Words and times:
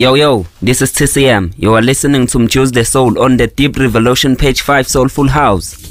Yo, 0.00 0.14
yo, 0.14 0.46
this 0.62 0.80
is 0.80 0.92
TCM. 0.94 1.52
You 1.58 1.74
are 1.74 1.82
listening 1.82 2.26
to 2.28 2.38
Mjuice 2.38 2.72
the 2.72 2.86
Soul 2.86 3.22
on 3.22 3.36
the 3.36 3.48
Deep 3.48 3.76
Revolution 3.76 4.34
page 4.34 4.62
5 4.62 4.88
Soulful 4.88 5.28
House. 5.28 5.89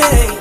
day. 0.00 0.39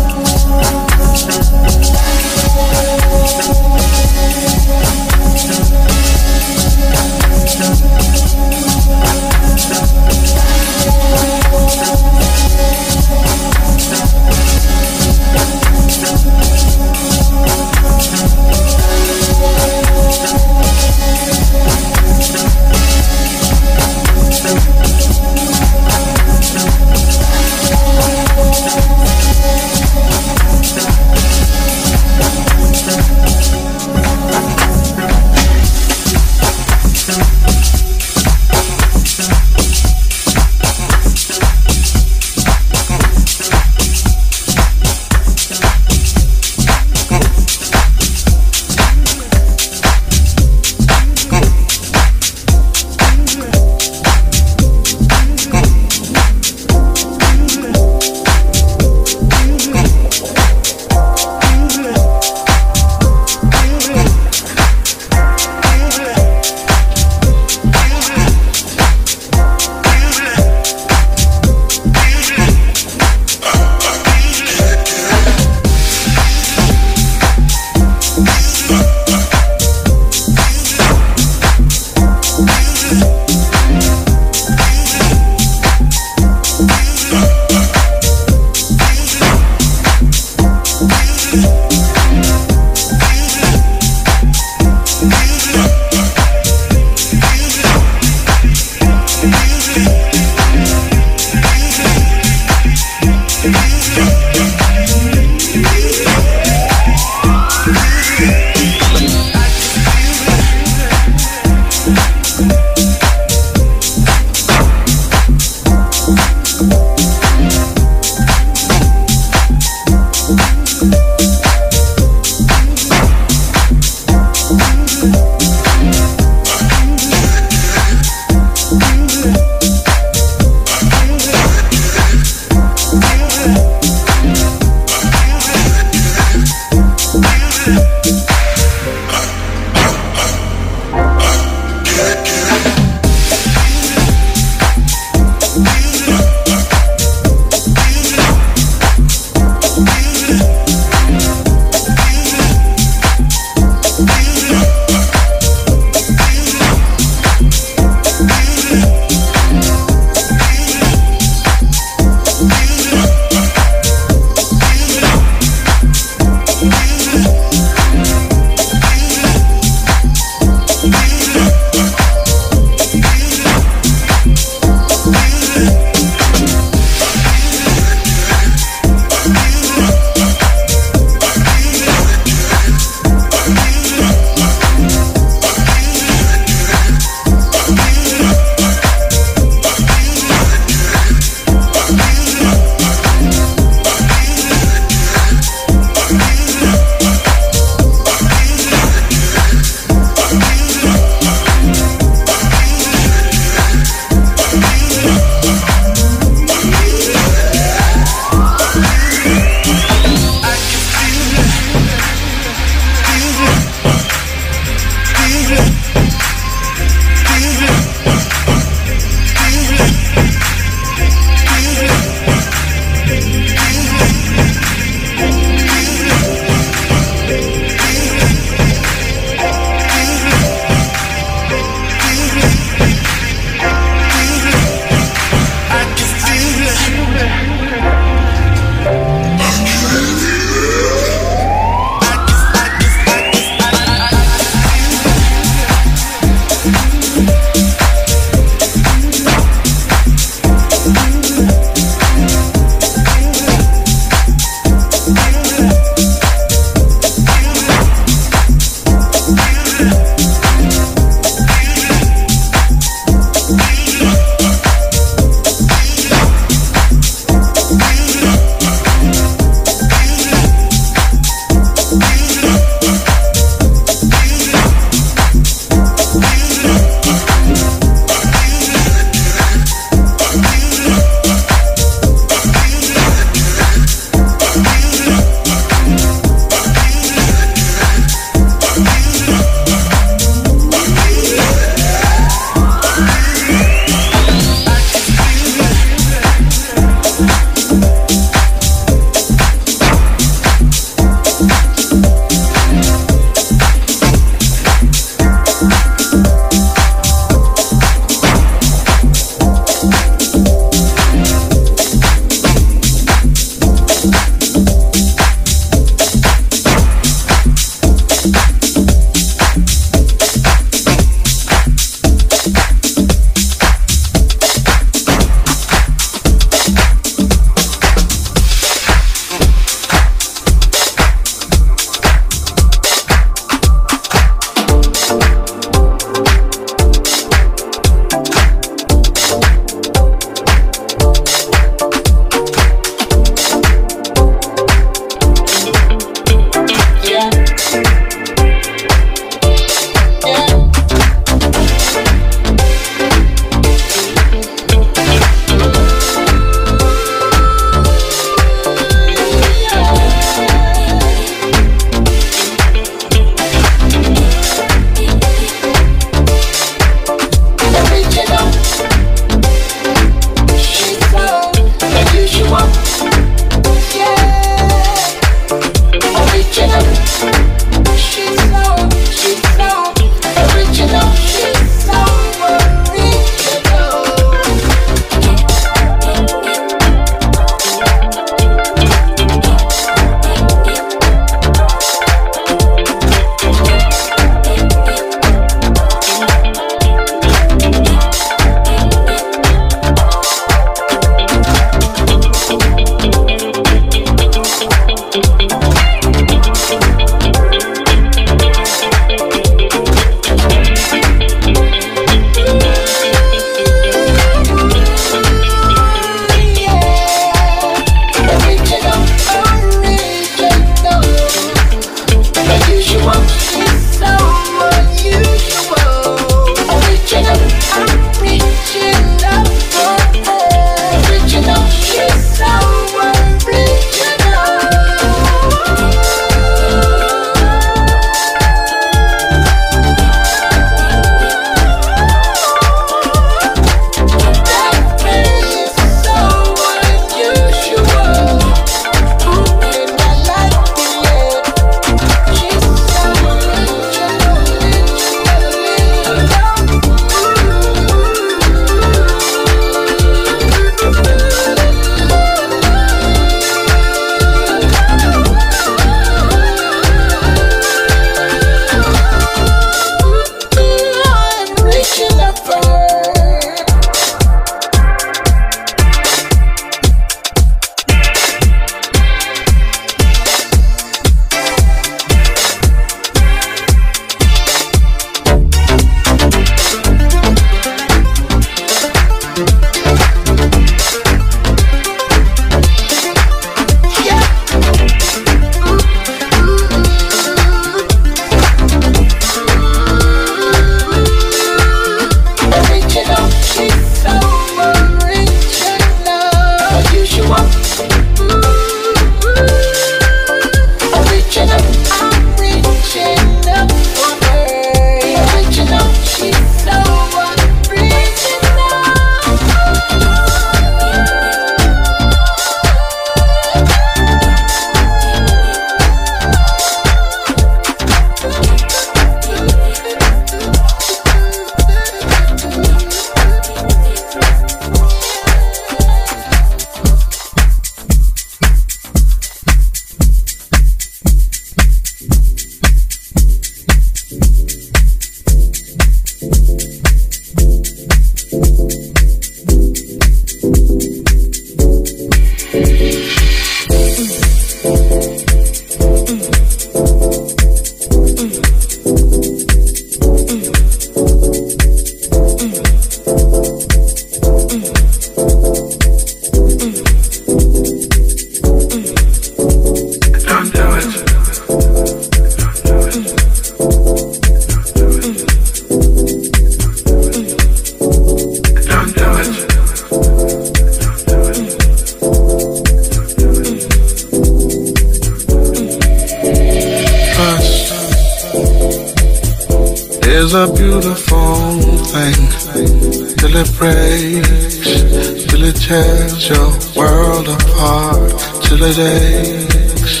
your 596.28 596.50
world 596.76 597.28
apart 597.28 598.10
till 598.44 598.62
it 598.62 598.78
aches, 598.78 600.00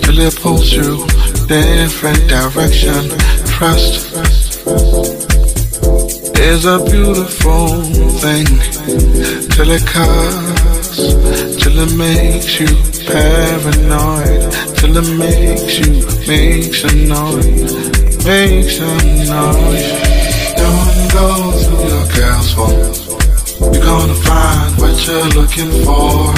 till 0.00 0.18
it 0.18 0.34
pulls 0.40 0.72
you 0.72 1.06
different 1.46 2.28
direction. 2.28 3.08
Trust 3.46 4.10
is 6.38 6.64
a 6.64 6.78
beautiful 6.90 7.82
thing 8.22 8.46
till 9.54 9.70
it 9.70 9.86
cuts, 9.86 10.96
till 11.62 11.78
it 11.78 11.92
makes 11.96 12.58
you 12.58 12.70
paranoid, 13.06 14.52
till 14.76 14.96
it 14.96 15.18
makes 15.18 15.78
you 15.78 15.92
makes 16.26 16.84
a 16.84 16.94
noise, 17.06 18.24
Makes 18.24 18.78
a 18.80 18.94
noise. 19.28 20.10
Don't 20.56 21.12
go 21.12 21.52
through 21.52 21.88
your 21.88 22.06
girl's 22.14 22.52
phone. 22.54 22.99
You're 23.72 23.84
gonna 23.84 24.14
find 24.14 24.78
what 24.78 25.06
you're 25.06 25.28
looking 25.38 25.70
for. 25.84 26.34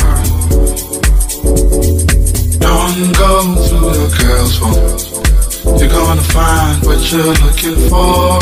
Don't 2.58 3.12
go 3.16 3.32
through 3.66 3.92
your 3.98 4.10
girl's 4.18 4.58
phone. 4.58 5.78
You're 5.78 5.88
gonna 5.88 6.22
find 6.22 6.84
what 6.84 7.00
you're 7.10 7.34
looking 7.44 7.78
for. 7.88 8.40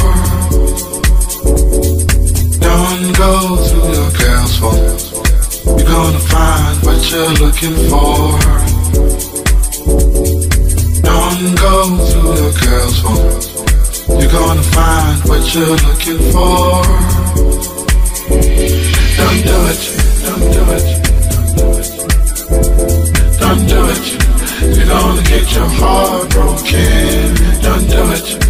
Don't 2.67 3.17
go 3.17 3.57
through 3.67 3.89
your 3.99 4.11
girl's 4.21 4.55
phone. 4.59 5.79
You're 5.79 5.89
gonna 5.89 6.19
find 6.19 6.77
what 6.85 7.01
you're 7.11 7.35
looking 7.43 7.77
for. 7.91 8.39
Don't 11.09 11.55
go 11.57 11.75
through 12.11 12.35
your 12.43 12.53
girl's 12.63 12.99
phone. 13.03 13.61
You're 14.21 14.33
gonna 14.33 14.63
find 14.63 15.19
what 15.29 15.55
you're 15.55 15.77
looking 15.87 16.21
for. 16.33 17.70
Don't 19.41 19.49
do 19.49 19.57
it, 19.73 19.83
don't 20.23 20.41
do 20.53 20.63
it, 20.77 20.85
don't 21.31 21.57
do 21.57 21.67
it. 21.79 21.89
Don't 23.41 23.63
do 23.67 23.81
it. 23.89 24.07
You're 24.77 24.87
gonna 24.87 25.23
get 25.23 25.55
your 25.55 25.67
heart 25.67 26.29
broken. 26.29 27.35
Don't 27.63 27.89
do 27.89 28.03
it, 28.13 28.50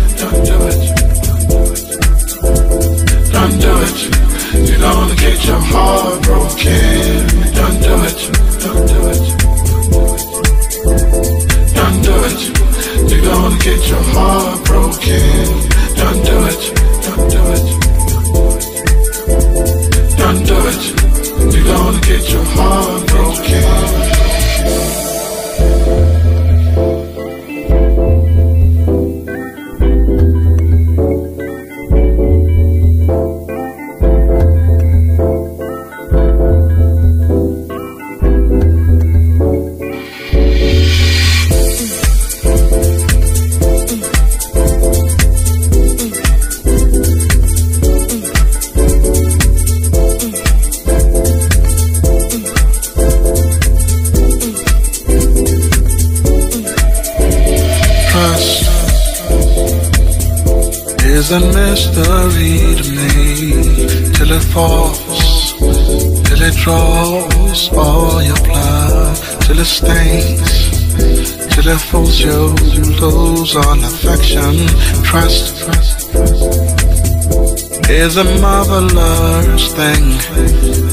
Is 78.00 78.16
a 78.16 78.24
marvelous 78.24 79.74
thing 79.74 80.18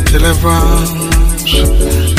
till 0.08 0.26
it 0.26 0.44
runs, 0.44 1.52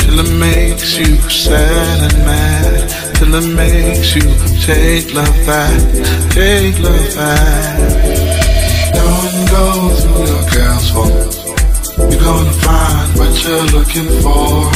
till 0.01 0.19
it 0.19 0.31
makes 0.39 0.97
you 0.97 1.15
sad 1.29 2.11
and 2.11 2.25
mad, 2.25 2.89
till 3.15 3.35
it 3.35 3.53
makes 3.55 4.15
you 4.15 4.23
take 4.65 5.13
love 5.13 5.45
back, 5.45 5.79
take 6.31 6.79
love 6.79 7.15
back. 7.15 7.77
Don't 8.95 9.49
go 9.51 9.93
through 9.99 10.25
your 10.25 10.45
girl's 10.49 10.89
phone. 10.89 12.09
You're 12.09 12.23
gonna 12.23 12.53
find 12.65 13.09
what 13.19 13.33
you're 13.43 13.67
looking 13.77 14.09
for. 14.25 14.71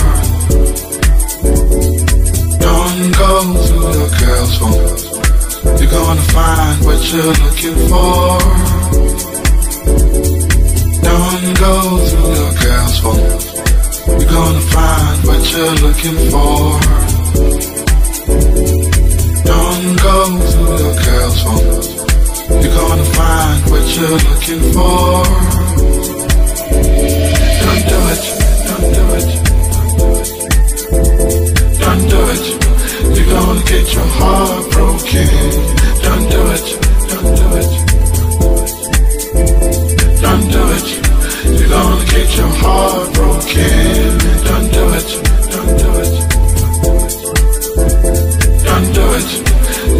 Don't 2.62 3.12
go 3.18 3.32
through 3.66 3.92
your 3.98 4.12
girl's 4.22 4.54
phone. 4.60 5.80
You're 5.80 5.90
gonna 5.90 6.22
find 6.38 6.86
what 6.86 7.02
you're 7.12 7.34
looking 7.44 7.78
for. 7.90 9.33
Don't 11.44 11.60
go 11.60 11.76
through 12.08 12.36
your 12.40 12.54
girl's 12.64 12.98
phone. 13.02 13.20
You're 14.18 14.32
gonna 14.32 14.62
find 14.62 15.18
what 15.28 15.42
you're 15.52 15.76
looking 15.84 16.18
for. 16.32 16.80
Don't 19.44 19.96
go 20.00 20.16
through 20.52 20.78
your 20.84 20.96
girl's 21.04 21.40
phone. 21.44 21.84
You're 22.64 22.76
gonna 22.80 23.08
find 23.20 23.60
what 23.72 23.86
you're 23.94 24.20
looking 24.30 24.64
for. 24.72 25.24
Don't 27.60 27.84
do 27.92 28.00
it, 28.14 28.24
don't 28.70 28.88
do 28.96 29.04
it, 29.20 29.30
don't 31.84 32.04
do 32.14 32.20
it. 32.34 32.46
You're 33.18 33.32
gonna 33.36 33.64
get 33.66 33.86
your 33.94 34.10
heart 34.16 34.64
broken. 34.72 35.28
Don't 36.06 36.26
do 36.32 36.42
it, 36.56 36.68
don't 37.10 37.32
do 37.36 37.48
it, 37.60 37.72
don't 40.22 40.48
do 40.50 40.62
it. 40.72 41.03
Get 42.34 42.42
your 42.42 42.56
heart 42.56 43.14
broken. 43.14 44.18
Don't 44.44 44.72
do 44.74 44.84
it, 44.98 45.10
don't 45.52 45.78
do 45.78 45.90
it, 46.02 46.14
don't 48.66 48.88
do 48.96 49.06
it. 49.20 49.30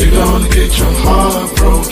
You're 0.02 0.12
gonna 0.12 0.50
get 0.50 0.72
your 0.80 0.94
heart 1.04 1.56
broken. 1.56 1.83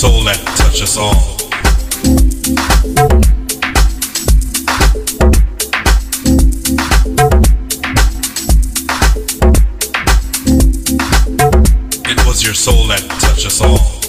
soul 0.00 0.24
that 0.24 0.38
touch 0.56 0.80
us 0.80 0.96
all. 0.96 1.12
It 12.06 12.26
was 12.26 12.42
your 12.42 12.54
soul 12.54 12.86
that 12.86 13.06
touched 13.20 13.44
us 13.44 13.60
all. 13.60 13.99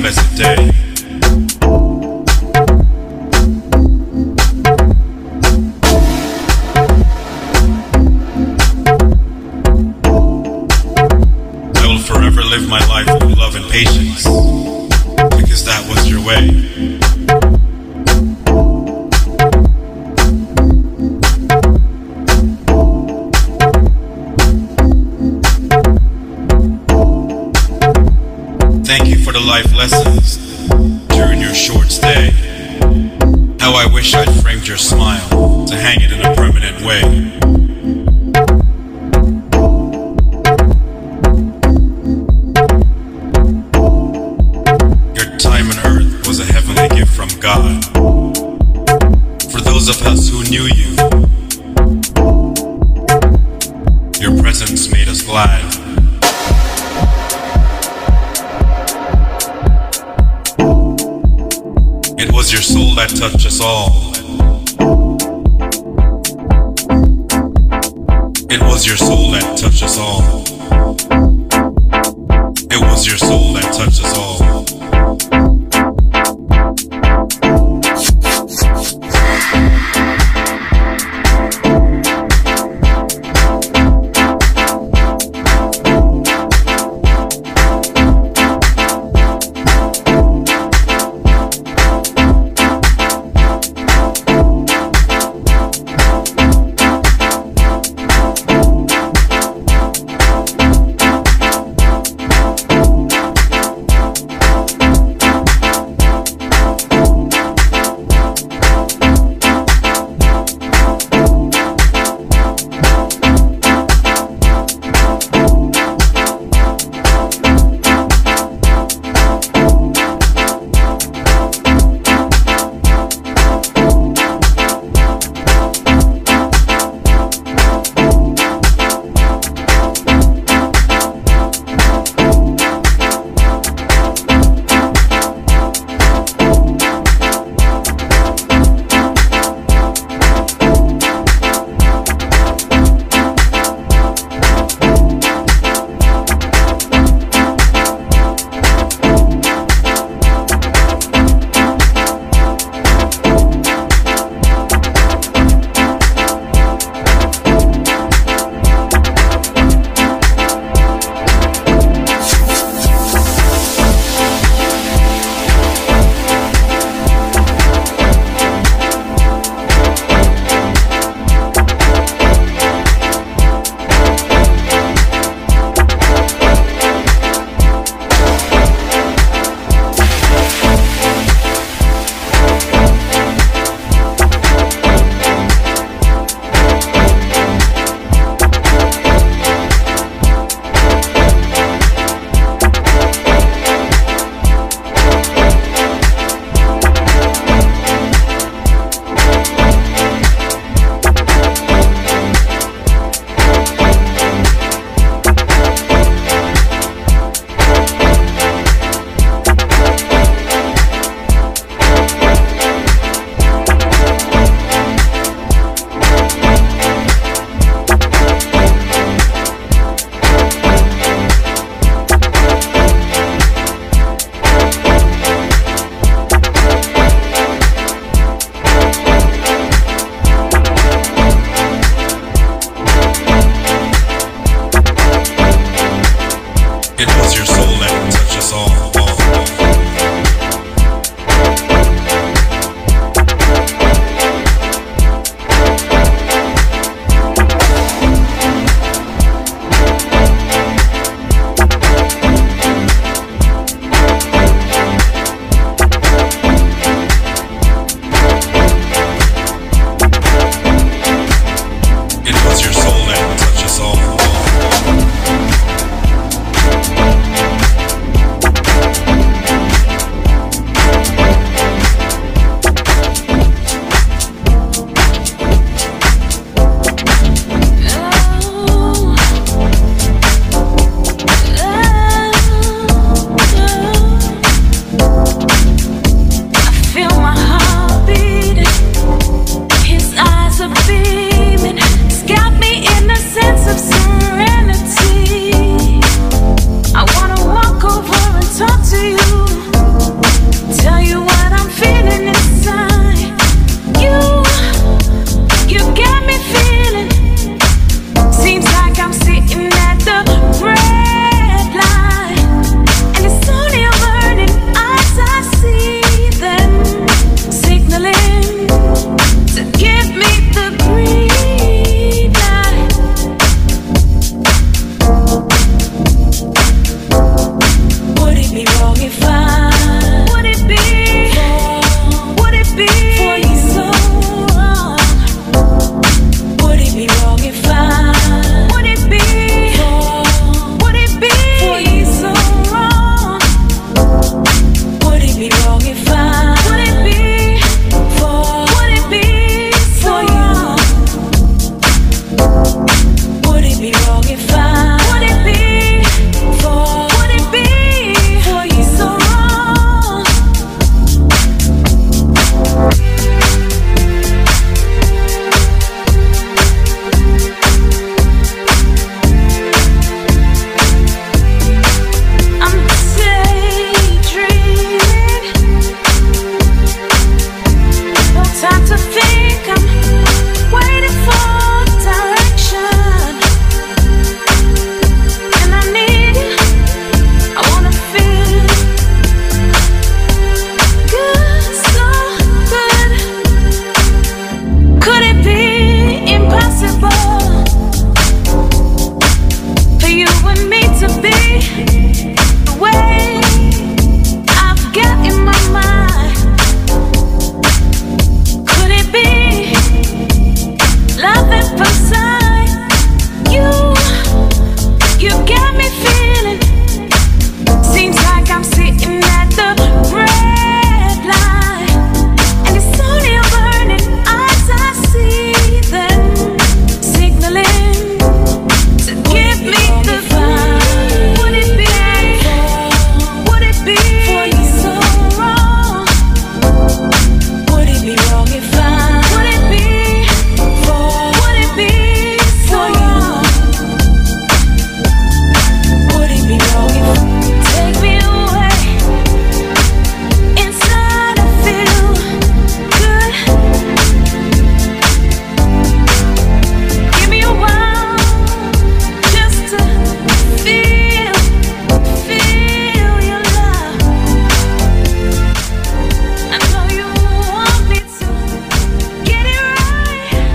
Blessed 0.00 0.36
day. 0.38 0.91